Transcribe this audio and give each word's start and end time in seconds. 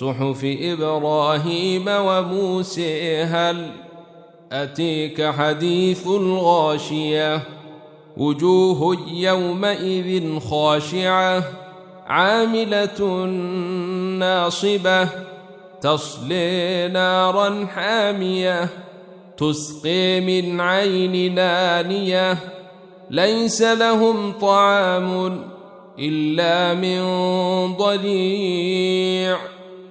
صحف 0.00 0.40
إبراهيم 0.44 1.84
وموسى 1.88 3.22
هل 3.22 3.70
أتيك 4.52 5.30
حديث 5.30 6.06
الغاشية؟ 6.06 7.42
وجوه 8.16 8.98
يومئذ 9.10 10.40
خاشعة 10.40 11.44
عاملة 12.06 13.24
ناصبة 14.18 15.08
تصلي 15.80 16.88
نارا 16.88 17.66
حامية 17.66 18.68
تسقي 19.36 20.20
من 20.20 20.60
عين 20.60 21.34
نانية 21.34 22.38
ليس 23.10 23.62
لهم 23.62 24.32
طعام 24.32 25.40
إلا 25.98 26.74
من 26.74 27.02
ضليع. 27.76 29.55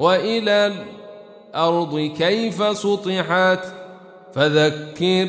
وإلى 0.00 0.72
الأرض 1.52 2.10
كيف 2.18 2.78
سطحت 2.78 3.60
فذكر 4.34 5.28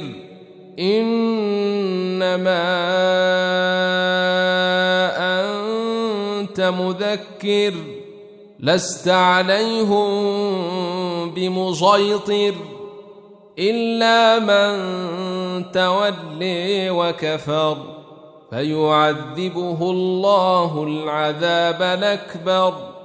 إنما 0.79 2.61
أنت 5.41 6.61
مذكر 6.61 7.73
لست 8.59 9.07
عليهم 9.07 10.11
بمسيطر 11.31 12.53
إلا 13.59 14.39
من 14.39 14.71
تولي 15.71 16.89
وكفر 16.89 17.77
فيعذبه 18.49 19.91
الله 19.91 20.83
العذاب 20.83 21.81
الأكبر 21.81 23.00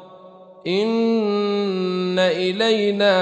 ان 0.67 2.19
الينا 2.19 3.17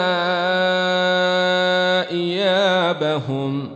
ايابهم 2.11 3.69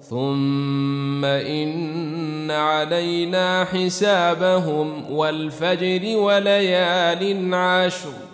ثم 0.00 1.24
ان 1.24 2.50
علينا 2.50 3.64
حسابهم 3.64 5.10
والفجر 5.10 6.16
وليال 6.16 7.54
عشر 7.54 8.33